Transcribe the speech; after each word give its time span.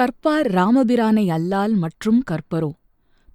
கற்பார் 0.00 0.46
ராமபிரானை 0.46 1.26
அல்லால் 1.26 1.74
மற்றும் 1.74 2.22
கற்பரோ. 2.30 2.72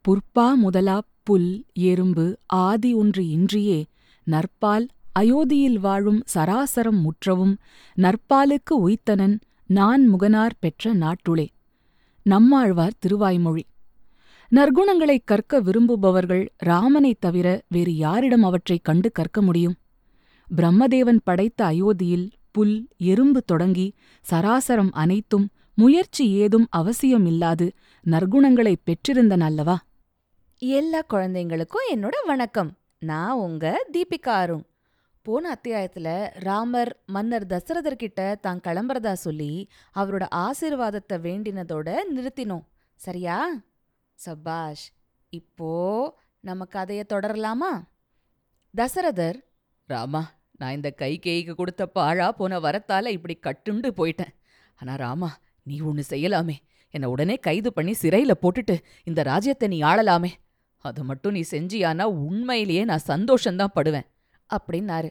புற்பா 0.08 0.56
முதலா 0.56 1.02
புல் 1.24 1.66
எறும்பு 1.74 2.38
ஆதி 2.46 2.94
ஒன்று 2.94 3.24
இன்றியே 3.24 3.86
நற்பால் 4.32 4.87
அயோத்தியில் 5.19 5.79
வாழும் 5.79 6.24
சராசரம் 6.35 7.00
முற்றவும் 7.00 7.58
நற்பாலுக்கு 7.97 8.73
உய்த்தனன் 8.73 9.39
நான் 9.68 10.07
முகனார் 10.07 10.55
பெற்ற 10.59 10.93
நாட்டுளே. 10.93 11.47
நம்மாழ்வார் 12.24 12.98
திருவாய்மொழி. 13.00 13.64
நற்குணங்களைக் 14.55 15.25
கற்க 15.25 15.62
விரும்புபவர்கள் 15.62 16.48
ராமனைத் 16.66 17.21
தவிர 17.21 17.62
வேறு 17.68 17.96
யாரிடம் 17.96 18.43
அவற்றைக் 18.43 18.84
கண்டு 18.84 19.12
கற்க 19.12 19.41
முடியும்? 19.41 19.75
பிரம்மதேவன் 20.57 21.20
படைத்த 21.23 21.66
அயோத்தியில் 21.66 22.32
புல் 22.52 22.88
எறும்பு 22.98 23.41
தொடங்கி 23.41 23.93
சராசரம் 24.32 24.89
அனைத்தும் 24.91 25.50
முயற்சி 25.82 26.32
ஏதும் 26.32 26.68
அவசியமில்லாது 26.77 27.71
நற்குணங்களைப் 28.09 28.81
பெற்றிருந்தன 28.85 29.39
அல்லவா 29.39 29.80
எல்லா 30.58 31.02
குழந்தைங்களுக்கும் 31.09 31.85
என்னோட 31.94 32.09
வணக்கம். 32.26 32.77
நான் 32.99 33.31
உங்க 33.31 33.86
தீபிகா 33.94 34.30
அருண். 34.30 34.63
போன 35.22 35.55
அத்தியாயத்துல 35.55 36.30
ராமர் 36.34 36.99
மன்னர் 37.05 37.45
தசரதர் 37.45 37.95
கிட்ட 37.95 38.38
தான் 38.41 38.59
கிளம்புறதா 38.63 39.13
சொல்லி 39.13 39.70
அவரோட 39.95 40.25
ஆசீர்வாதத்தை 40.36 41.13
வேண்டினதோட 41.13 41.98
நிறுத்தினோம். 42.16 42.63
சரியா? 42.95 43.50
சபாஷ் 44.13 44.91
இப்போ 45.30 45.73
நம்ம 46.39 46.66
கதையை 46.66 47.05
தொடரலாமா? 47.09 47.81
தசரதர் 48.77 49.44
ராமா 49.86 50.31
நான் 50.58 50.73
இந்த 50.73 50.91
கை 50.91 51.20
கேய்க்கு 51.23 51.55
கொடுத்த 51.55 51.91
பாழா 51.95 52.30
போன 52.30 52.59
வரத்தால 52.59 53.08
இப்படி 53.08 53.39
கட்டுண்டு 53.44 53.89
போயிட்டேன். 53.98 54.34
ஆனா 54.75 54.95
ராமா 54.95 55.38
நீ 55.64 55.80
ஒன்னு 55.80 56.04
செய்யலாமே. 56.10 56.56
என்னை 56.90 57.10
உடனே 57.10 57.36
கைது 57.36 57.74
பண்ணி 57.74 57.92
சிறையில 58.02 58.32
போட்டுட்டு 58.42 58.80
இந்த 59.04 59.24
ராஜ்யத்தை 59.24 59.68
நீ 59.68 59.82
ஆளலாமே. 59.82 60.30
அதை 60.78 61.03
மட்டும் 61.03 61.31
நீ 61.31 61.44
செஞ்சியானா 61.52 62.03
உண்மையிலேயே 62.03 62.84
நான் 62.84 63.02
சந்தோஷந்தான் 63.08 63.68
படுவேன் 63.76 64.08
அப்படின்னாரு. 64.50 65.09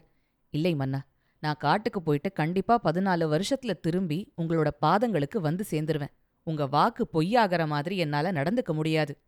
இல்லை 0.51 0.75
மன்னா 0.75 1.05
நான் 1.41 1.57
காட்டுக்கு 1.59 2.03
போயிட்டு 2.03 2.33
கண்டிப்பா 2.33 2.81
பதினாலு 2.85 3.43
வருஷத்துல 3.43 3.81
திரும்பி 3.81 4.33
உங்களோட 4.37 4.71
பாதங்களுக்கு 4.83 5.39
வந்து 5.39 5.65
சேர்ந்துருவேன். 5.71 6.11
உங்க 6.43 6.67
வாக்கு 6.67 7.09
பொய்யாகிற 7.13 7.67
மாதிரி 7.67 7.97
என்னால 7.97 8.33
நடந்துக்க 8.33 8.73
முடியாது. 8.73 9.19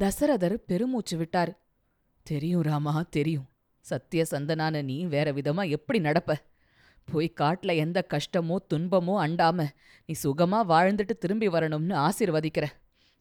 தசரதர் 0.00 0.54
பெருமூச்சு 0.54 1.18
விட்டாரு. 1.18 1.56
தெரியும் 2.22 2.62
ராமா 2.62 3.06
தெரியும். 3.10 3.48
சத்திய 3.80 4.24
சந்தனான 4.30 4.82
நீ 4.82 5.04
வேற 5.04 5.32
விதமா 5.32 5.68
எப்படி 5.68 6.00
நடப்ப? 6.00 6.34
போய் 7.04 7.32
காட்டுல 7.40 7.74
எந்த 7.76 8.06
கஷ்டமோ 8.14 8.56
துன்பமோ 8.74 9.14
அண்டாம 9.24 9.66
நீ 10.04 10.14
சுகமா 10.22 10.58
வாழ்ந்துட்டு 10.72 11.14
திரும்பி 11.18 11.48
வரணும்னு 11.48 11.94
ஆசிர்வதிக்கிற. 12.06 12.66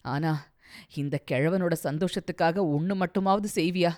ஆனா 0.01 0.49
இந்த 0.93 1.19
கிழவனோட 1.31 1.73
சந்தோஷத்துக்காக 1.83 2.57
ஒன்று 2.75 2.95
மட்டுமாவது 2.95 3.49
செய்வியா? 3.55 3.91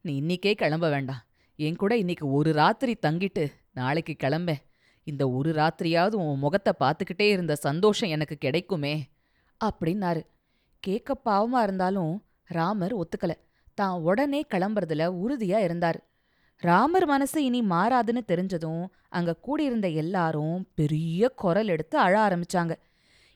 நீ 0.00 0.20
இன்னிக்கே 0.20 0.52
கிளம்ப 0.54 0.88
வேண்டாம். 0.88 1.22
என் 1.56 1.76
கூட 1.76 1.96
இன்னைக்கு 1.96 2.30
ஒரு 2.30 2.52
ராத்திரி 2.52 2.96
தங்கிட்டு 3.02 3.52
நாளைக்கு 3.72 4.14
கிளம்ப. 4.18 4.56
இந்த 5.04 5.30
ஒரு 5.30 5.52
ராத்திரியாவது 5.52 6.12
உன் 6.12 6.38
முகத்தை 6.38 6.72
பார்த்துக்கிட்டே 6.80 7.26
இருந்த 7.30 7.54
சந்தோஷம் 7.54 8.08
எனக்கு 8.08 8.36
கிடைக்குமே 8.36 8.94
அப்படின்னாரு. 9.60 10.22
கேட்க 10.80 11.20
பாவமா 11.24 11.62
இருந்தாலும் 11.62 12.24
ராமர் 12.44 12.94
ஒத்துக்கல. 12.96 13.32
தான் 13.74 14.00
உடனே 14.00 14.44
கிளம்புறதுல 14.54 15.06
உறுதியா 15.22 15.58
இருந்தார். 15.58 15.98
ராமர் 16.62 17.06
மனசு 17.06 17.44
இனி 17.44 17.60
மாறாதுன்னு 17.60 18.20
தெரிஞ்சதும் 18.26 18.84
அங்க 19.08 19.34
கூடியிருந்த 19.34 19.88
எல்லாரும் 19.88 20.68
பெரிய 20.74 21.28
குரல் 21.28 21.68
எடுத்து 21.68 21.98
அழ 21.98 22.28
ஆரம்பிச்சாங்க. 22.28 22.74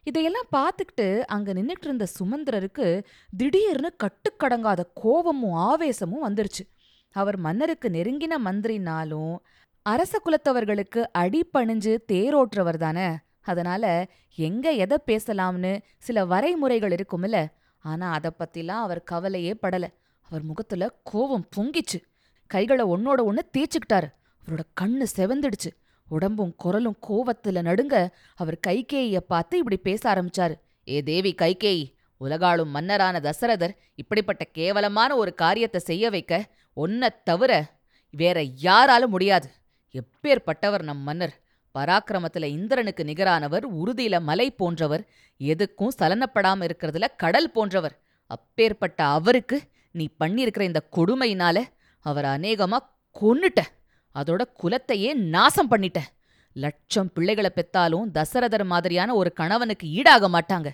இதையெல்லாம் 0.05 0.49
பார்த்துக்கிட்டு 0.57 1.21
அங்க 1.21 1.53
நின்னுட்டு 1.53 1.85
இருந்த 1.85 2.07
சுமந்திரருக்கு 2.21 3.05
திடீர்னு 3.37 3.97
கட்டுக்கடங்காத 3.97 4.81
கோபமும் 4.95 5.53
ஆவேசமும் 5.53 6.25
வந்துருச்சு. 6.29 6.65
அவர் 7.11 7.37
மன்னருக்கு 7.37 7.89
நெருங்கின 7.89 8.33
மந்திரினாலும் 8.45 9.37
அரச 9.83 10.23
குலத்தவர்களுக்கு 10.25 11.05
அடிபணிஞ்சு 11.19 11.99
தேரோட்டுறவர் 12.13 12.77
தானே. 12.77 13.09
அதனால 13.41 14.07
எங்க 14.35 14.71
எதை 14.71 14.99
பேசலாம்னு 15.07 15.83
சில 15.99 16.25
வரைமுறைகள் 16.25 16.99
இருக்கும்ல. 16.99 17.47
ஆனா 17.79 18.11
அத 18.11 18.33
பத்திலாம் 18.39 18.85
அவர் 18.87 19.03
கவலையே 19.03 19.55
படல. 19.63 19.87
அவர் 20.23 20.43
முகத்துல 20.43 20.91
கோபம் 21.03 21.49
பொங்கிச்சு. 21.57 21.99
கைகளை 22.51 22.85
ஒன்னோட 22.85 23.21
ஒன்று 23.23 23.51
தேய்ச்சிக்கிட்டாரு. 23.59 24.09
அவரோட 24.43 24.63
கண்ணு 24.81 25.07
செவந்துடுச்சு. 25.17 25.71
உடம்பும் 26.09 26.55
குரலும் 26.57 26.99
கோவத்துல 27.09 27.63
நடுங்க 27.63 28.09
அவர் 28.35 28.59
கைகேய 28.67 29.17
பார்த்து 29.17 29.59
இப்படி 29.59 29.77
பேச 29.77 30.15
ஆரம்பிச்சாரு. 30.15 30.55
ஏ 30.89 31.03
தேவி 31.03 31.35
கைகேயி 31.39 31.85
உலகாளும் 32.21 32.73
மன்னரான 32.75 33.21
தசரதர் 33.21 33.77
இப்படிப்பட்ட 33.95 34.45
கேவலமான 34.45 35.17
ஒரு 35.17 35.35
காரியத்தை 35.35 35.81
செய்ய 35.81 36.11
வைக்க 36.11 36.47
ஒன்னத் 36.77 37.23
தவிர 37.25 37.51
வேற 38.11 38.43
யாராலும் 38.43 39.11
முடியாது. 39.11 39.49
எப்பேற்பட்டவர் 39.93 40.83
நம் 40.83 40.99
மன்னர். 40.99 41.37
பராக்கிரமத்துல 41.79 42.45
இந்திரனுக்கு 42.45 43.05
நிகரானவர் 43.05 43.65
உறுதியில 43.75 44.21
மலை 44.21 44.51
போன்றவர் 44.51 45.05
எதுக்கும் 45.41 45.95
சலனப்படாம 45.99 46.61
இருக்கிறதுல 46.61 47.05
கடல் 47.17 47.51
போன்றவர். 47.51 47.99
அப்பேற்பட்ட 48.27 49.05
அவருக்கு 49.05 49.63
நீ 49.93 50.09
பண்ணியிருக்கிற 50.21 50.61
இந்த 50.61 50.83
கொடுமையினால 50.97 51.63
அவரை 52.01 52.31
அநேகமா 52.31 52.79
கொன்னுட்ட 53.21 53.61
அதோட 54.15 54.43
குலத்தையே 54.63 55.15
நாசம் 55.15 55.71
பண்ணிட்ட 55.71 55.99
லட்சம் 56.53 57.13
பிள்ளைகளை 57.13 57.51
பெத்தாலும் 57.55 58.07
தசரதர் 58.15 58.65
மாதிரியான 58.65 59.15
ஒரு 59.15 59.33
கணவனுக்கு 59.33 59.89
ஈடாக 59.89 60.29
மாட்டாங்க. 60.29 60.69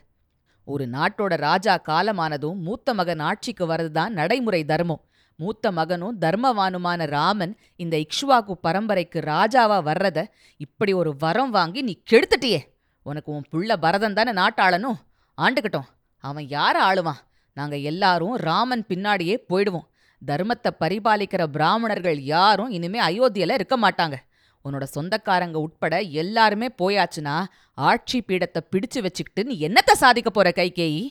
ஒரு 0.65 0.84
நாட்டோட 0.84 1.36
ராஜா 1.36 1.81
காலமானதும் 1.88 2.56
மூத்த 2.56 2.94
மகன் 2.94 3.19
ஆட்சிக்கு 3.19 3.66
வரதுதான் 3.66 4.09
நடைமுறை 4.09 4.65
தர்மம். 4.65 5.04
மூத்த 5.36 5.72
மகனும் 5.72 6.20
தர்மவானுமான 6.20 7.06
ராமன் 7.06 7.59
இந்த 7.76 7.97
இக்ஷுவாக்கு 7.97 8.53
பரம்பரைக்கு 8.62 9.20
ராஜாவா 9.20 9.78
வர்றத 9.84 10.25
இப்படி 10.56 10.92
ஒரு 10.92 11.16
வரம் 11.19 11.50
வாங்கி 11.50 11.82
நீ 11.82 12.03
கெடுத்துட்டியே. 12.10 12.60
உனக்கு 13.03 13.32
உன் 13.32 13.47
புள்ள 13.53 13.76
பரதன் 13.76 14.15
தானே 14.15 14.32
நாட்டாளனும்? 14.32 14.97
ஆண்டுக்கிட்டோம். 15.36 15.88
அவன் 16.19 16.44
யார 16.44 16.75
ஆளுவான்? 16.81 17.20
நாங்க 17.53 17.76
எல்லாரும் 17.76 18.36
ராமன் 18.36 18.84
பின்னாடியே 18.88 19.36
போயிடுவோம். 19.48 19.86
தர்மத்தை 20.22 20.71
பரிபாலிக்கிற 20.81 21.43
பிராமணர்கள் 21.47 22.19
யாரும் 22.21 22.71
இனிமே 22.71 23.00
அயோத்தியில 23.00 23.56
இருக்க 23.59 23.77
மாட்டாங்க. 23.77 24.16
உன்னோட 24.65 24.82
சொந்தக்காரங்க 24.82 25.59
உட்பட 25.59 26.00
எல்லாருமே 26.00 26.69
போயாச்சுன்னா 26.78 27.37
ஆட்சி 27.75 28.19
பீடத்தை 28.28 28.60
பிடிச்சு 28.71 29.00
வச்சுக்கிட்டு 29.03 29.44
நீ 29.44 29.54
என்னத்த 29.69 29.93
சாதிக்க 29.93 30.31
போற 30.31 30.50
கைகேயி? 30.56 31.04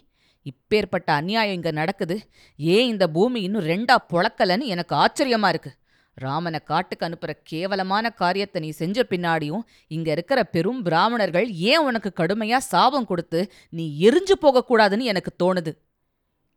இப்பேற்பட்ட 0.45 1.05
அநியாயம் 1.05 1.53
இங்க 1.53 1.71
நடக்குது. 1.71 2.17
ஏன் 2.55 2.87
இந்த 2.87 3.07
பூமி 3.07 3.41
இன்னும் 3.41 3.65
ரெண்டா 3.65 3.95
பொழக்கலன்னு 4.13 4.65
எனக்கு 4.73 4.95
ஆச்சரியமா 4.95 5.47
இருக்கு. 5.47 5.71
ராமனை 6.17 6.59
காட்டுக்கு 6.63 7.05
அனுப்புற 7.05 7.31
கேவலமான 7.43 8.09
காரியத்தை 8.09 8.61
நீ 8.61 8.69
செஞ்ச 8.69 9.05
பின்னாடியும் 9.09 9.63
இங்க 9.87 10.11
இருக்கிற 10.11 10.43
பெரும் 10.43 10.81
பிராமணர்கள் 10.81 11.47
ஏன் 11.51 11.77
உனக்கு 11.77 12.11
கடுமையா 12.19 12.57
சாபம் 12.57 13.05
கொடுத்து 13.05 13.51
நீ 13.69 14.09
எரிஞ்சு 14.09 14.35
போகக்கூடாதுன்னு 14.41 15.09
எனக்கு 15.13 15.33
தோணுது. 15.43 15.73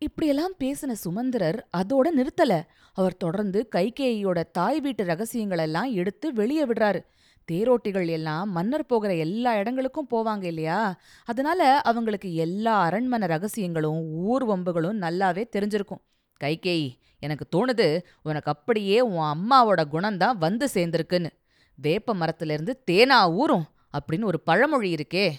இப்படியெல்லாம் 0.00 0.52
பேசின 0.58 0.92
சுமந்திரர் 0.92 1.68
அதோட 1.76 2.08
நிறுத்தல. 2.16 2.62
அவர் 2.92 3.16
தொடர்ந்து 3.16 3.68
கைகேயியோட 3.76 4.42
தாய் 4.52 4.80
வீட்டு 4.80 5.04
ரகசியங்களெல்லாம் 5.04 5.92
எடுத்து 5.92 6.32
வெளியே 6.32 6.66
விடுறாரு. 6.66 7.04
தேரோட்டிகள் 7.52 8.08
எல்லாம் 8.08 8.50
மன்னர் 8.50 8.86
போகிற 8.86 9.14
எல்லா 9.14 9.56
இடங்களுக்கும் 9.56 10.08
போவாங்க 10.10 10.44
இல்லையா? 10.44 11.00
அதனால 11.24 11.80
அவங்களுக்கு 11.80 12.34
எல்லா 12.34 12.82
அரண்மனை 12.82 13.28
ரகசியங்களும் 13.28 14.00
ஊர் 14.10 14.46
வம்புகளும் 14.46 15.00
நல்லாவே 15.00 15.44
தெரிஞ்சிருக்கும். 15.56 16.02
கைகேயி 16.44 16.90
எனக்கு 17.20 17.46
தோணுது 17.56 18.02
உனக்கு 18.22 18.50
அப்படியே 18.50 19.00
உன் 19.00 19.36
அம்மாவோட 19.36 19.84
குணம்தான் 19.92 20.36
வந்து 20.36 20.68
சேர்ந்திருக்குன்னு. 20.74 21.30
வேப்ப 21.74 22.14
மரத்திலிருந்து 22.14 22.82
தேனா 22.90 23.32
ஊறும் 23.32 23.64
அப்படின்னு 23.98 24.24
ஒரு 24.24 24.40
பழமொழி 24.40 24.94
இருக்கே. 24.94 25.32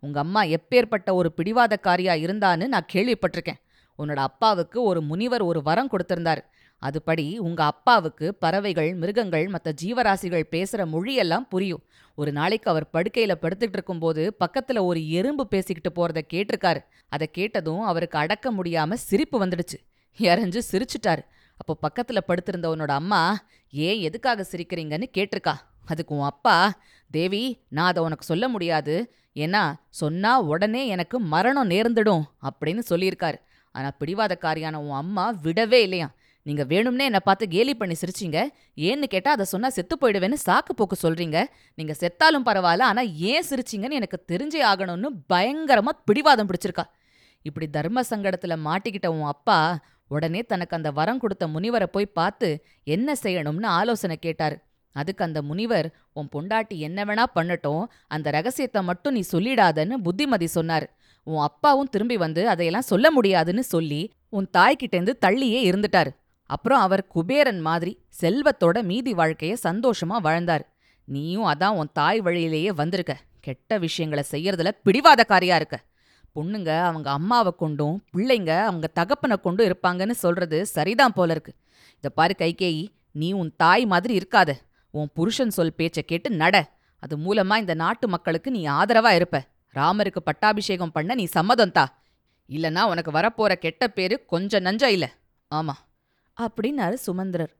உங்க 0.00 0.20
அம்மா 0.20 0.42
எப்பேற்பட்ட 0.42 1.12
ஒரு 1.12 1.32
பிடிவாதக்காரியா 1.36 2.14
இருந்தான்னு 2.24 2.66
நான் 2.66 2.86
கேள்விப்பட்டிருக்கேன். 2.92 3.62
உன்னோட 3.98 4.14
அப்பாவுக்கு 4.14 4.82
ஒரு 4.82 5.00
முனிவர் 5.00 5.42
ஒரு 5.42 5.62
வரம் 5.62 5.90
கொடுத்திருந்தாரு. 5.90 6.40
அதுபடி 6.82 7.38
உங்க 7.38 7.64
அப்பாவுக்கு 7.64 8.34
பறவைகள் 8.34 8.94
மிருகங்கள் 8.94 9.48
மற்ற 9.48 9.74
ஜீவராசிகள் 9.82 10.46
பேசுற 10.50 10.86
மொழியெல்லாம் 10.86 11.48
புரியும். 11.48 11.82
ஒரு 12.14 12.32
நாளைக்கு 12.32 12.70
அவர் 12.70 12.86
படுக்கையில 12.92 13.34
படுத்துட்டு 13.42 13.72
இருக்கும்போது 13.72 14.36
பக்கத்துல 14.44 14.80
ஒரு 14.80 15.10
எறும்பு 15.10 15.48
பேசிக்கிட்டு 15.48 15.90
போறத 15.92 16.20
கேட்டிருக்காரு. 16.32 16.84
அதை 17.08 17.30
கேட்டதும் 17.32 17.80
அவருக்கு 17.80 18.18
அடக்க 18.18 18.52
முடியாம 18.52 18.92
சிரிப்பு 18.92 19.46
வந்துடுச்சு. 19.46 19.78
இறஞ்சு 20.16 20.62
சிரிச்சுட்டாரு. 20.72 21.22
அப்போ 21.56 21.76
பக்கத்துல 21.82 22.18
படுத்திருந்தவனோட 22.28 22.90
அம்மா 22.90 23.38
ஏன் 23.70 24.00
எதுக்காக 24.00 24.46
சிரிக்கிறீங்கன்னு 24.50 25.04
கேட்டிருக்கா. 25.18 25.54
அதுக்கு 25.86 26.14
உன் 26.14 26.22
அப்பா 26.22 26.72
தேவி 27.10 27.60
நான் 27.68 27.86
அதை 27.86 28.02
உனக்கு 28.02 28.24
சொல்ல 28.24 28.48
முடியாது. 28.48 29.14
ஏன்னா 29.34 29.72
சொன்னா 29.88 30.40
உடனே 30.40 30.86
எனக்கு 30.86 31.20
மரணம் 31.20 31.70
நேர்ந்துடும் 31.70 32.22
அப்படின்னு 32.42 32.82
சொல்லியிருக்காரு. 32.90 33.34
ஆனா 33.74 33.88
பிடிவாதக்காரியான 34.00 34.80
உன் 34.86 35.00
அம்மா 35.02 35.24
விடவே 35.46 35.80
இல்லையா 35.86 36.08
நீங்க 36.46 36.62
வேணும்னே 36.70 37.04
என்ன 37.10 37.20
பார்த்து 37.26 37.44
கேலி 37.54 37.74
பண்ணி 37.80 37.94
சிரிச்சீங்க. 38.00 38.38
ஏன்னு 38.88 39.06
கேட்டா 39.12 39.30
அதை 39.36 39.44
சொன்னா 39.52 39.68
செத்து 39.76 39.94
போயிடுவேன்னு 40.00 40.38
சாக்கு 40.46 40.72
போக்கு 40.78 40.96
சொல்றீங்க. 41.02 41.38
நீங்க 41.78 41.94
செத்தாலும் 42.00 42.46
பரவாயில்ல 42.48 42.88
ஆனா 42.90 43.02
ஏன் 43.30 43.46
சிரிச்சீங்கன்னு 43.50 43.98
எனக்கு 44.00 44.18
தெரிஞ்சே 44.32 44.60
ஆகணும்னு 44.70 45.10
பயங்கரமா 45.32 45.92
பிடிவாதம் 46.08 46.48
பிடிச்சிருக்கா. 46.50 46.84
இப்படி 47.48 47.66
தர்ம 47.76 48.04
சங்கடத்துல 48.10 48.56
மாட்டிக்கிட்ட 48.68 49.08
உன் 49.16 49.30
அப்பா 49.34 49.58
உடனே 50.14 50.40
தனக்கு 50.52 50.76
அந்த 50.78 50.90
வரம் 50.98 51.20
கொடுத்த 51.22 51.44
முனிவரை 51.46 51.88
போய் 51.94 52.14
பார்த்து 52.18 52.48
என்ன 52.96 53.16
செய்யணும்னு 53.22 53.68
ஆலோசனை 53.78 54.16
கேட்டாரு. 54.26 54.56
அதுக்கு 54.96 55.22
அந்த 55.24 55.40
முனிவர் 55.42 55.86
உன் 56.18 56.28
பொண்டாட்டி 56.34 56.76
என்ன 56.88 56.98
வேணா 57.04 57.24
பண்ணட்டும் 57.36 57.84
அந்த 58.14 58.26
ரகசியத்தை 58.30 58.80
மட்டும் 58.90 59.16
நீ 59.16 59.22
சொல்லிடாதன்னு 59.32 59.96
புத்திமதி 60.06 60.48
சொன்னார். 60.58 60.86
உன் 61.24 61.42
அப்பாவும் 61.42 61.88
திரும்பி 61.88 62.16
வந்து 62.16 62.48
அதையெல்லாம் 62.48 62.82
சொல்ல 62.82 63.10
முடியாதுன்னு 63.10 63.62
சொல்லி 63.62 64.12
உன் 64.28 64.48
தாய்கிட்டேருந்து 64.58 65.12
தள்ளியே 65.26 65.60
இருந்துட்டாரு. 65.70 66.10
அப்புறம் 66.46 66.80
அவர் 66.80 67.06
குபேரன் 67.06 67.60
மாதிரி 67.60 67.92
செல்வத்தோட 68.20 68.82
மீதி 68.82 69.12
வாழ்க்கைய 69.14 69.54
சந்தோஷமா 69.62 70.16
வாழ்ந்தார். 70.20 70.74
நீயும் 71.04 71.44
அதான் 71.44 71.76
உன் 71.76 71.90
தாய் 71.92 72.20
வழியிலேயே 72.20 72.72
வந்திருக்க. 72.72 73.16
கெட்ட 73.40 73.78
விஷயங்களை 73.78 74.24
செய்யறதுல 74.30 74.70
பிடிவாதக்காரியா 74.84 75.54
இருக்க. 75.54 75.82
பொண்ணுங்க 76.34 76.82
அவங்க 76.82 77.10
அம்மாவை 77.10 77.52
கொண்டும் 77.56 78.04
பிள்ளைங்க 78.16 78.60
அவங்க 78.60 78.86
தகப்பனை 78.86 79.36
கொண்டும் 79.36 79.66
இருப்பாங்கன்னு 79.66 80.10
சொல்றது 80.10 80.66
சரிதான் 80.66 81.12
போல 81.12 81.30
இருக்கு. 81.30 81.52
இத 81.96 82.08
பாரு 82.08 82.34
கைகேயி 82.38 82.86
நீ 83.10 83.32
உன் 83.32 83.54
தாய் 83.56 83.86
மாதிரி 83.86 84.18
இருக்காத. 84.18 84.52
உன் 84.90 85.10
புருஷன் 85.14 85.50
சொல் 85.50 85.74
பேச்சை 85.74 86.02
கேட்டு 86.02 86.30
நட. 86.30 86.72
அது 86.98 87.18
மூலமா 87.18 87.56
இந்த 87.56 87.74
நாட்டு 87.74 88.08
மக்களுக்கு 88.08 88.50
நீ 88.50 88.66
ஆதரவா 88.66 89.10
இருப்ப. 89.10 89.42
ராமருக்கு 89.74 90.20
பட்டாபிஷேகம் 90.24 90.92
பண்ண 90.92 91.14
நீ 91.14 91.24
சம்மதம் 91.24 91.72
தா. 91.72 91.84
இல்லனா 92.48 92.82
உனக்கு 92.82 93.10
வரப்போற 93.10 93.52
கெட்ட 93.54 93.88
பேரு 93.88 94.24
கொஞ்சம் 94.24 94.64
நஞ்சா 94.64 94.86
இல்ல 94.86 95.06
ஆமா. 95.50 95.74
அப்படின்னாரு 96.36 96.96
சுமந்திரர். 97.06 97.52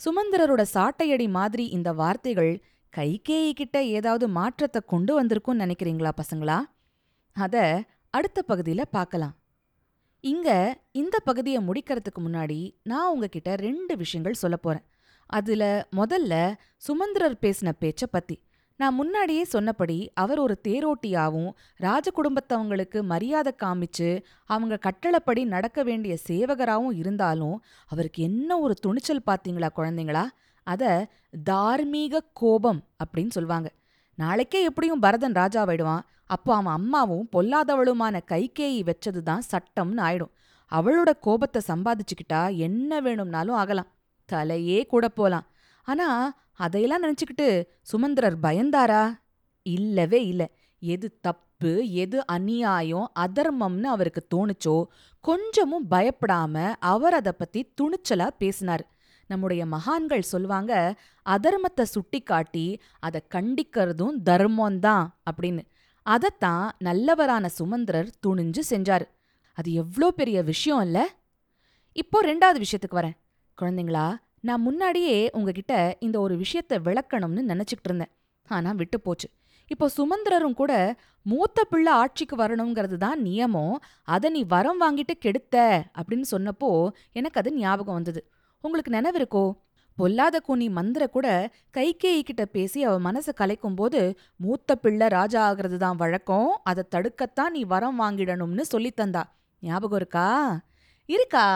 சுமந்திரரோட 0.00 0.62
சாட்டையடி 0.74 1.28
மாதிரி 1.28 1.64
இந்த 1.66 1.92
வார்த்தைகள் 1.92 2.52
கைகேயி 2.96 3.52
கிட்ட 3.52 3.84
ஏதாவது 3.84 4.28
மாற்றத்தை 4.28 4.80
கொண்டு 4.86 5.12
வந்திருக்கும்னு 5.16 5.62
நினைக்கிறீங்களா 5.64 6.12
பசங்களா? 6.16 6.58
அத 7.36 7.84
அடுத்த 8.10 8.44
பகுதியில 8.48 8.82
பார்க்கலாம் 8.90 9.34
இங்க 10.24 10.48
இந்த 10.92 11.18
பகுதியை 11.18 11.60
முடிக்கிறதுக்கு 11.68 12.20
முன்னாடி 12.20 12.58
நான் 12.82 13.12
உங்ககிட்ட 13.12 13.54
ரெண்டு 13.56 13.96
விஷயங்கள் 13.96 14.32
சொல்ல 14.32 14.56
போறேன். 14.56 14.84
அதுல 15.26 15.88
முதல்ல 15.96 16.34
சுமந்திரர் 16.76 17.38
பேசின 17.40 17.72
பேச்ச 17.80 18.04
பத்தி. 18.10 18.36
நான் 18.82 18.94
முன்னாடியே 18.94 19.44
சொன்னபடி 19.44 20.10
அவர் 20.14 20.38
ஒரு 20.38 20.54
தேரோட்டியாவும் 20.68 21.50
ராஜ 21.76 22.10
குடும்பத்தவங்களுக்கு 22.10 23.02
மரியாதை 23.02 23.52
காமிச்சு 23.62 24.08
அவங்க 24.44 24.78
கட்டளப்படி 24.86 25.44
நடக்க 25.44 25.82
வேண்டிய 25.82 26.16
சேவகராவும் 26.28 26.96
இருந்தாலும் 26.96 27.62
அவருக்கு 27.86 28.22
என்ன 28.22 28.58
ஒரு 28.58 28.74
துணிச்சல் 28.74 29.26
பாத்தீங்களா 29.26 29.68
குழந்தைங்களா? 29.76 30.24
அத 30.66 31.08
தார்மீக 31.50 32.22
கோபம் 32.32 32.80
அப்படின்னு 33.02 33.30
சொல்லுவாங்க 33.30 33.68
நாளைக்கே 34.18 34.62
எப்படியும் 34.62 35.00
பரதன் 35.00 35.32
ராஜாவாயிடுவான். 35.32 36.02
அப்போ 36.26 36.54
அவன் 36.54 36.74
அம்மாவும் 36.74 37.28
பொல்லாதவளுமான 37.32 38.20
கைகேயி 38.26 38.80
வச்சதுதான் 38.82 39.46
சட்டம்னு 39.50 40.02
ஆயிடும். 40.08 40.32
அவளோட 40.72 41.10
கோபத்தை 41.20 41.62
சம்பாதிச்சுக்கிட்டா 41.66 42.42
என்ன 42.56 43.00
வேணும்னாலும் 43.00 43.54
ஆகலாம். 43.54 43.90
தலையே 44.28 44.86
கூட 44.86 45.08
போலாம். 45.08 45.46
ஆனா 45.88 46.08
அதையெல்லாம் 46.56 47.04
நினைச்சுக்கிட்டு 47.04 47.48
சுமந்திரர் 47.82 48.36
பயந்தாரா? 48.40 49.02
இல்லவே 49.66 50.20
இல்ல. 50.26 50.42
எது 50.82 51.08
தப்பு 51.20 51.72
எது 51.94 52.18
அநியாயம் 52.26 53.08
அதர்மம்னு 53.18 53.88
அவருக்கு 53.88 54.22
தோணுச்சோ 54.34 54.76
கொஞ்சமும் 55.24 55.86
பயப்படாம 55.90 56.54
அவர் 56.84 57.14
அதை 57.14 57.32
பத்தி 57.32 57.60
துணிச்சலா 57.80 58.28
பேசினார். 58.38 58.84
நம்முடைய 59.30 59.62
மகான்கள் 59.66 60.22
சொல்லுவாங்க 60.22 60.72
அதர்மத்தை 61.26 61.82
சுட்டி 61.86 62.20
காட்டி 62.22 62.66
அதை 63.00 63.20
கண்டிக்கிறதும் 63.34 64.16
தர்மம்தான் 64.24 65.06
அப்படின்னு. 65.30 65.62
அதைத்தான் 66.06 66.66
நல்லவரான 66.78 67.46
சுமந்திரர் 67.50 68.10
துணிஞ்சு 68.26 68.62
செஞ்சாரு. 68.70 69.06
அது 69.58 69.70
எவ்ளோ 69.74 70.08
பெரிய 70.10 70.38
விஷயம் 70.42 70.82
இல்ல? 70.82 70.98
இப்போ 71.96 72.18
ரெண்டாவது 72.22 72.58
விஷயத்துக்கு 72.64 73.00
வரேன். 73.00 73.16
குழந்தைங்களா 73.58 74.06
நான் 74.44 74.60
முன்னாடியே 74.60 75.30
உங்ககிட்ட 75.32 75.96
இந்த 76.00 76.20
ஒரு 76.20 76.34
விஷயத்த 76.36 76.78
விளக்கணும்னு 76.84 77.42
நினைச்சிட்டு 77.50 77.84
இருந்தேன். 77.84 78.10
ஆனா 78.48 78.72
விட்டு 78.72 79.00
போச்சு. 79.00 79.28
இப்போ 79.66 79.90
சுமந்திரரும் 79.96 80.54
கூட 80.54 80.72
மூத்த 81.22 81.64
பிள்ளை 81.64 81.92
ஆட்சிக்கு 81.92 82.36
வரணுங்கிறது 82.36 82.96
தான் 82.96 83.22
நியமம். 83.22 83.74
அதை 84.02 84.30
நீ 84.30 84.42
வரம் 84.44 84.80
வாங்கிட்டு 84.80 85.14
கெடுத்த 85.18 85.84
அப்படின்னு 85.98 86.22
சொன்னப்போ 86.30 86.88
எனக்கு 87.12 87.40
அது 87.40 87.52
ஞாபகம் 87.52 87.94
வந்தது. 87.94 88.30
உங்களுக்கு 88.60 88.90
நினைவு 88.90 89.18
இருக்கோ? 89.18 89.44
பொல்லாத 89.96 90.40
கூனி 90.40 90.68
மந்திர 90.68 91.06
கூட 91.06 91.50
கைகேயி 91.76 92.22
கிட்ட 92.22 92.44
பேசி 92.44 92.84
அவ 92.84 93.12
மனசை 93.12 93.32
கலைக்கும் 93.36 93.76
போது 93.76 94.18
மூத்த 94.36 94.74
பிள்ளை 94.74 95.08
ராஜா 95.08 95.44
ஆகிறது 95.44 95.78
தான் 95.78 95.96
வழக்கம். 95.96 96.60
அதை 96.64 96.84
தடுக்கத்தான் 96.94 97.50
நீ 97.50 97.64
வரம் 97.64 98.00
வாங்கிடணும்னு 98.00 98.60
சொல்லித் 98.60 99.00
தந்தா. 99.00 99.22
ஞாபகம் 99.60 99.96
இருக்கா? 99.96 100.60
இருக்கா? 101.06 101.46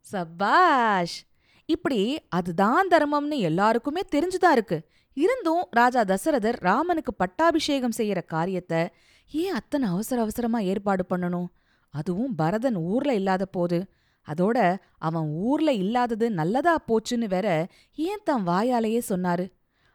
சபாஷ்! 0.00 1.16
இப்படி 1.66 2.00
அதுதான் 2.28 2.88
தர்மம்னு 2.88 3.38
எல்லாருக்குமே 3.38 4.02
தெரிஞ்சுதான் 4.14 4.52
இருக்கு. 4.52 4.78
இருந்தும் 5.16 5.64
ராஜா 5.70 6.00
தசரதர் 6.02 6.56
ராமனுக்கு 6.60 7.14
பட்டாபிஷேகம் 7.14 7.96
செய்யற 7.96 8.20
காரியத்தை 8.26 8.88
ஏன் 9.32 9.54
அத்தனை 9.54 9.88
அவசர 9.88 10.20
அவசரமா 10.20 10.58
ஏற்பாடு 10.58 11.04
பண்ணணும்? 11.10 11.46
அதுவும் 11.94 12.34
பரதன் 12.34 12.74
ஊர்ல 12.74 13.14
இல்லாத 13.14 13.44
போது. 13.46 13.78
அதோட 14.26 14.58
அவன் 14.98 15.26
ஊர்ல 15.28 15.72
இல்லாதது 15.72 16.30
நல்லதா 16.30 16.74
போச்சுன்னு 16.88 17.28
வேற 17.28 17.48
ஏன் 17.94 18.24
தன் 18.24 18.46
வாயாலேயே 18.46 19.00
சொன்னாரு? 19.08 19.46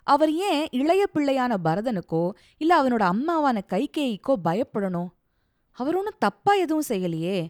அவர் 0.04 0.32
ஏன் 0.34 0.68
இளைய 0.72 1.04
பிள்ளையான 1.14 1.54
பரதனுக்கோ 1.64 2.32
இல்ல 2.58 2.72
அவனோட 2.82 3.04
அம்மாவான 3.14 3.58
கைகேயிக்கோ 3.70 4.34
பயப்படணும்? 4.44 5.10
அவர் 5.72 5.96
ஒன்றும் 5.96 6.20
தப்பா 6.20 6.54
எதுவும் 6.54 6.90
செய்யலையே. 6.90 7.48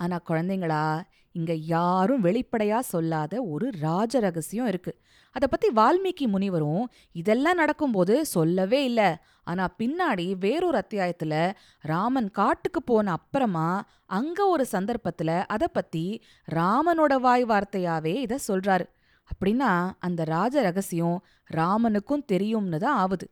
ஆனா 0.00 0.20
குழந்தைங்களா 0.28 1.02
இங்க 1.32 1.52
யாரும் 1.54 2.24
வெளிப்படையா 2.24 2.78
சொல்லாத 2.78 3.42
ஒரு 3.42 3.70
ராஜ 3.80 4.18
ரகசியம் 4.18 4.66
இருக்கு. 4.66 4.92
அத 5.30 5.46
பத்தி 5.46 5.68
வால்மீகி 5.68 6.26
முனிவரும் 6.26 6.84
இதெல்லாம் 7.12 7.54
நடக்கும்போது 7.54 8.26
சொல்லவே 8.26 8.84
இல்ல. 8.84 9.22
ஆனா 9.44 9.68
பின்னாடி 9.78 10.38
வேறொரு 10.38 10.78
அத்தியாயத்துல 10.78 11.52
ராமன் 11.80 12.30
காட்டுக்கு 12.30 12.82
போன 12.82 13.12
அப்புறமா 13.12 13.84
அங்க 14.06 14.46
ஒரு 14.46 14.66
சந்தர்ப்பத்துல 14.72 15.44
அத 15.46 15.68
பத்தி 15.68 16.22
ராமனோட 16.52 17.14
வாய் 17.20 17.44
வார்த்தையாவே 17.44 18.14
இத 18.26 18.38
சொல்றாரு. 18.48 18.86
அப்படின்னா 19.30 19.90
அந்த 19.98 20.24
ராஜ 20.24 20.60
ரகசியம் 20.60 21.24
ராமனுக்கும் 21.54 22.24
தெரியும்னு 22.24 22.78
தான் 22.78 22.98
ஆவுது. 23.02 23.26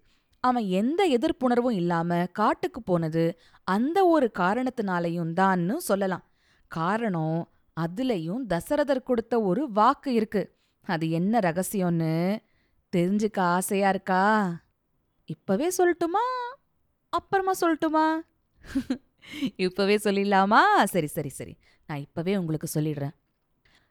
அவன் 0.44 0.64
எந்த 0.64 1.00
எதிர்ப்புணர்வும் 1.08 1.72
இல்லாம 1.72 2.26
காட்டுக்கு 2.32 2.82
போனது 2.82 3.24
அந்த 3.64 4.06
ஒரு 4.06 4.30
காரணத்தினாலையும் 4.38 5.32
தான்னு 5.40 5.76
சொல்லலாம். 5.76 6.24
காரணம் 6.70 7.38
அதுலயும் 7.80 8.40
தசரதர் 8.48 9.02
கொடுத்த 9.02 9.42
ஒரு 9.42 9.70
வாக்கு 9.72 10.12
இருக்கு. 10.12 10.56
அது 10.80 11.10
என்ன 11.10 11.38
ரகசியம்னு? 11.38 12.42
தெரிஞ்சுக்க 12.96 13.38
ஆசையா 13.38 13.88
இருக்கா? 13.88 14.54
இப்பவே 15.24 15.70
சொல்லட்டுமா? 15.78 16.54
அப்புறமா 17.08 17.52
சொல்லட்டுமா? 17.60 18.20
இப்பவே 19.56 19.96
சொல்லிடலாமா? 19.96 20.84
சரி 20.84 21.06
சரி 21.06 21.28
சரி. 21.28 21.56
நான் 21.86 21.98
இப்பவே 21.98 22.36
உங்களுக்கு 22.36 22.80
சொல்லிடுறேன். 22.80 23.18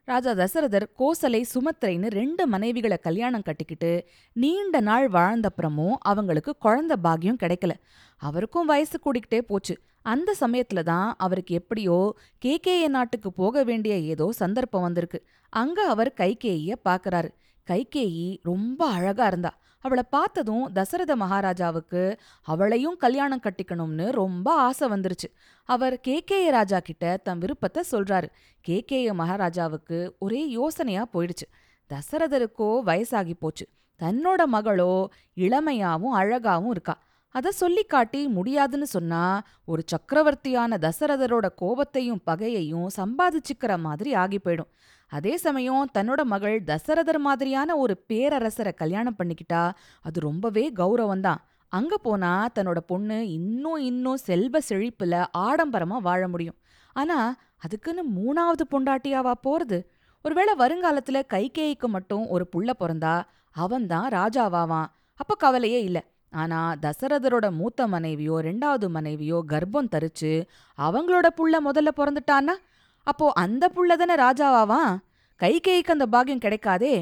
ராஜா 0.03 0.31
தசரதர் 0.31 0.87
கோசலை 0.99 1.43
சுமத்திரைன்னு 1.53 2.07
ரெண்டு 2.07 2.49
மனைவிகளை 2.49 2.99
கல்யாணம் 2.99 3.41
கட்டிக்கிட்டு 3.41 4.07
நீண்ட 4.33 4.79
நாள் 4.79 5.09
வாழ்ந்தப்புறமும் 5.09 5.93
அவங்களுக்கு 5.99 6.55
குழந்த 6.63 6.95
பாகியம் 7.03 7.37
கிடைக்கல. 7.43 7.71
அவருக்கும் 8.17 8.65
வயசு 8.65 8.99
கூடிக்கிட்டே 9.05 9.39
போச்சு. 9.39 9.79
அந்த 10.01 10.35
சமயத்துல 10.39 10.83
தான் 10.83 11.15
அவருக்கு 11.17 11.55
எப்படியோ 11.55 12.15
கேகேய 12.37 12.87
நாட்டுக்கு 12.87 13.31
போக 13.31 13.63
வேண்டிய 13.63 13.95
ஏதோ 13.95 14.31
சந்தர்ப்பம் 14.31 14.81
வந்திருக்கு. 14.81 15.25
அங்க 15.49 15.87
அவர் 15.87 16.13
கைகேயிய 16.17 16.75
பாக்குறாரு. 16.89 17.29
கைகேயி 17.67 18.37
ரொம்ப 18.43 18.85
அழகா 18.85 19.27
இருந்தா. 19.27 19.59
அவளை 19.81 20.03
பார்த்ததும் 20.09 20.71
தசரத 20.73 21.15
மகாராஜாவுக்கு 21.15 22.19
அவளையும் 22.41 22.97
கல்யாணம் 22.97 23.41
கட்டிக்கணும்னு 23.41 24.09
ரொம்ப 24.11 24.53
ஆசை 24.53 24.89
வந்துருச்சு. 24.89 25.27
அவர் 25.63 25.99
கேகேய 25.99 26.51
ராஜா 26.51 26.79
கிட்ட 26.79 27.17
தன் 27.23 27.37
விருப்பத்தை 27.37 27.83
சொல்றாரு. 27.91 28.27
கேகேய 28.61 29.13
மகாராஜாவுக்கு 29.13 30.15
ஒரே 30.19 30.47
யோசனையா 30.47 31.07
போயிடுச்சு. 31.13 31.47
தசரதருக்கோ 31.89 32.69
வயசாகி 32.85 33.33
போச்சு. 33.39 33.67
தன்னோட 33.99 34.41
மகளோ 34.51 35.05
இளமையாவும் 35.35 36.15
அழகாவும் 36.15 36.69
இருக்கா. 36.69 36.95
அத 37.31 37.51
சொல்லி 37.51 37.83
காட்டி 37.83 38.27
முடியாதுன்னு 38.27 38.85
சொன்னா 38.85 39.41
ஒரு 39.65 39.81
சக்கரவர்த்தியான 39.85 40.77
தசரதரோட 40.77 41.47
கோபத்தையும் 41.61 42.21
பகையையும் 42.25 42.87
சம்பாதிச்சுக்கிற 42.95 43.79
மாதிரி 43.79 44.13
ஆகி 44.13 44.39
போயிடும். 44.45 44.69
அதே 45.07 45.37
சமயம் 45.37 45.89
தன்னோட 45.93 46.23
மகள் 46.23 46.63
தசரதர் 46.63 47.17
மாதிரியான 47.17 47.77
ஒரு 47.77 48.05
பேரரசரை 48.09 48.73
கல்யாணம் 48.73 49.15
பண்ணிக்கிட்டா 49.19 49.71
அது 50.01 50.19
ரொம்பவே 50.19 50.71
கௌரவம்தான் 50.75 51.37
அங்க 51.69 51.97
போனா 51.97 52.49
தன்னோட 52.55 52.77
பொண்ணு 52.77 53.31
இன்னும் 53.31 53.75
இன்னும் 53.75 54.17
செல்வ 54.17 54.59
செழிப்புல 54.69 55.25
ஆடம்பரமா 55.37 55.97
வாழ 55.97 56.27
முடியும். 56.27 56.57
ஆனா 56.93 57.35
அதுக்குன்னு 57.57 58.03
மூணாவது 58.09 58.63
பொண்டாட்டியாவா 58.71 59.33
போறது? 59.47 59.83
ஒருவேளை 60.23 60.53
வருங்காலத்துல 60.57 61.21
கைகேயிக்கு 61.33 61.85
மட்டும் 61.85 62.27
ஒரு 62.27 62.49
புள்ள 62.55 62.69
பிறந்தா 62.79 63.23
அவன்தான் 63.51 64.09
ராஜாவாவான். 64.09 64.85
அப்ப 65.15 65.35
கவலையே 65.37 65.83
இல்ல. 65.83 66.03
ஆனா 66.31 66.75
தசரதரோட 66.81 67.51
மூத்த 67.51 67.87
மனைவியோ 67.87 68.41
ரெண்டாவது 68.41 68.87
மனைவியோ 68.89 69.43
கர்ப்பம் 69.47 69.91
தரிச்சு 69.91 70.31
அவங்களோட 70.77 71.27
புள்ள 71.37 71.55
முதல்ல 71.65 71.89
பிறந்துட்டான்னா? 71.97 72.55
அப்போ 73.03 73.31
அந்த 73.33 73.71
புள்ள 73.75 73.95
தானே 73.95 74.15
ராஜாவாவான் 74.15 74.91
கைகேயிக்கு 75.39 75.95
அந்த 75.95 76.07
பாக்கியம் 76.07 76.43
கிடைக்காதே. 76.45 76.93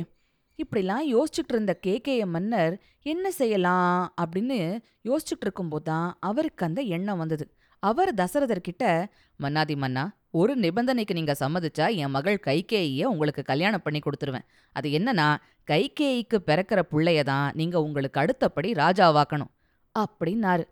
இப்படிலாம் 0.59 1.05
யோசிச்சுட்டு 1.13 1.53
இருந்த 1.53 1.73
கேகேய 1.73 2.25
மன்னர் 2.25 2.81
என்ன 3.01 3.31
செய்யலாம் 3.31 4.13
அப்படின்னு 4.21 4.59
யோசிச்சுட்டு 5.03 5.45
இருக்கும்போது 5.47 5.83
தான் 5.83 6.17
அவருக்கு 6.19 6.65
அந்த 6.65 6.81
எண்ணம் 6.81 7.17
வந்தது. 7.17 7.45
அவர் 7.79 8.13
தசரதர்கிட்ட 8.13 9.05
மன்னாதி 9.39 9.75
மன்னா 9.75 10.03
ஒரு 10.31 10.55
நிபந்தனைக்கு 10.55 11.13
நீங்க 11.13 11.35
சம்மதிச்சா 11.39 11.95
என் 11.95 12.09
மகள் 12.09 12.39
கைகேயிய 12.45 13.03
உங்களுக்கு 13.03 13.43
கல்யாணம் 13.43 13.81
பண்ணி 13.83 13.99
கொடுத்துருவேன். 13.99 14.45
அது 14.71 14.89
என்னன்னா 14.89 15.35
கைகேயிக்கு 15.67 16.37
பிறக்கிற 16.45 16.79
புள்ளைய 16.91 17.23
தான் 17.23 17.51
நீங்க 17.55 17.81
உங்களுக்கு 17.81 18.19
அடுத்தபடி 18.19 18.71
ராஜாவாக்கணும். 18.71 19.51
அப்படின்னாரு. 19.99 20.63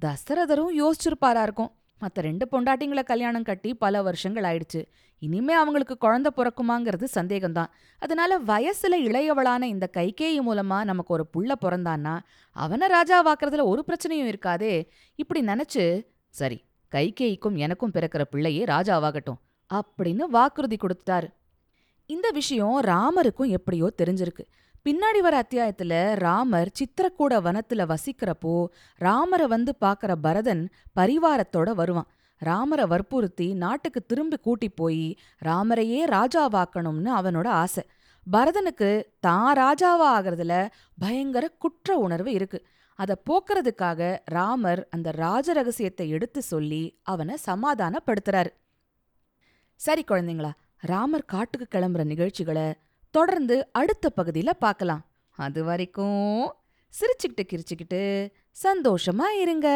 தசரதரும் 0.00 0.72
யோசிச்சிருப்பாரா 0.80 1.42
இருக்கும். 1.42 1.72
மத்த 2.00 2.14
ரெண்டு 2.14 2.48
பொண்டாட்டிங்களை 2.52 3.02
கல்யாணம் 3.02 3.42
கட்டி 3.42 3.74
பல 3.74 4.02
வருஷங்கள் 4.02 4.42
ஆயிடுச்சு. 4.42 4.84
இனிமே 5.18 5.54
அவங்களுக்கு 5.54 5.98
குழந்தை 5.98 6.32
பிறக்குமாங்கிறது 6.36 7.06
சந்தேகம்தான். 7.14 7.70
அதனால 7.98 8.38
வயசுல 8.38 8.94
இளையவளான 9.08 9.62
இந்த 9.62 9.90
கைகேயி 9.92 10.40
மூலமா 10.48 10.84
நமக்கு 10.84 11.14
ஒரு 11.14 11.26
புள்ள 11.36 11.52
பிறந்தான்னா 11.60 12.18
அவனை 12.50 12.88
ராஜாவாக்குறதுல 12.88 13.64
ஒரு 13.64 13.84
பிரச்சனையும் 13.86 14.30
இருக்காதே. 14.32 14.88
இப்படி 15.14 15.40
நினைச்சு 15.40 16.06
சரி 16.28 16.64
கைகேயிக்கும் 16.94 17.56
எனக்கும் 17.56 17.90
பிறக்கிற 17.94 18.22
பிள்ளையே 18.22 18.64
ராஜாவாகட்டும் 18.64 19.40
அப்படின்னு 19.74 20.22
வாக்குறுதி 20.28 20.76
கொடுத்துட்டாரு. 20.76 21.28
இந்த 22.06 22.30
விஷயம் 22.32 22.82
ராமருக்கும் 22.82 23.48
எப்படியோ 23.48 23.92
தெரிஞ்சிருக்கு. 24.02 24.44
பின்னாடி 24.84 25.18
வர 25.20 25.44
அத்தியாயத்துல 25.44 26.14
ராமர் 26.14 26.70
சித்திரக்கூட 26.78 27.34
வனத்துல 27.46 27.94
வசிக்கிறப்போ 27.94 28.66
ராமரை 28.94 29.46
வந்து 29.46 29.74
பார்க்குற 29.80 30.14
பரதன் 30.22 30.70
பரிவாரத்தோட 31.00 31.72
வருவான். 31.74 32.06
ராமரை 32.38 32.86
வற்புறுத்தி 32.86 33.54
நாட்டுக்கு 33.54 34.00
திரும்பி 34.02 34.36
கூட்டி 34.36 34.68
போய் 34.68 35.16
ராமரையே 35.44 36.00
ராஜாவாக்கணும்னு 36.06 37.10
அவனோட 37.18 37.46
ஆசை. 37.46 37.84
பரதனுக்கு 38.32 39.02
தான் 39.20 39.56
ராஜாவா 39.56 40.08
ஆகிறதுல 40.16 40.68
பயங்கர 40.98 41.48
குற்ற 41.48 41.96
உணர்வு 41.96 42.32
இருக்கு. 42.32 42.66
அதை 42.98 43.14
போக்குறதுக்காக 43.28 44.18
ராமர் 44.24 44.82
அந்த 44.90 45.08
ராஜ 45.10 45.52
ரகசியத்தை 45.52 46.06
எடுத்து 46.08 46.42
சொல்லி 46.42 46.82
அவனை 47.02 47.34
சமாதானப்படுத்துறாரு. 47.46 48.50
சரி 49.80 50.04
குழந்தைங்களா 50.08 50.52
ராமர் 50.92 51.30
காட்டுக்கு 51.34 51.78
கிளம்புற 51.78 52.04
நிகழ்ச்சிகளை 52.04 52.66
தொடர்ந்து 53.14 53.56
அடுத்த 53.72 54.10
பகுதியில் 54.10 54.60
பார்க்கலாம் 54.64 55.02
அது 55.38 55.64
வரைக்கும் 55.64 56.52
சிரிச்சுக்கிட்டு 56.94 57.44
கிரிச்சுக்கிட்டு 57.52 58.02
சந்தோஷமா 58.64 59.26
இருங்க. 59.40 59.68